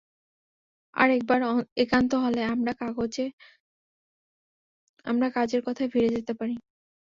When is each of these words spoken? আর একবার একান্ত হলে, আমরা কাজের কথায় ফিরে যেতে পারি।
আর 0.93 1.09
একবার 1.09 1.39
একান্ত 1.77 2.11
হলে, 2.23 2.41
আমরা 5.05 5.27
কাজের 5.35 5.61
কথায় 5.67 5.89
ফিরে 5.93 6.09
যেতে 6.15 6.33
পারি। 6.33 6.55